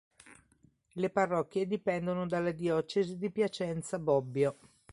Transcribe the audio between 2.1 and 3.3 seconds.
dalla diocesi di